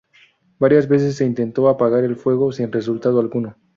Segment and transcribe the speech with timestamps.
[0.57, 3.55] Varias veces se intentó apagar el fuego sin resultado alguno.